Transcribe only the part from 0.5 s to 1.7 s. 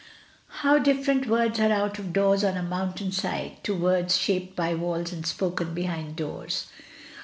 How different words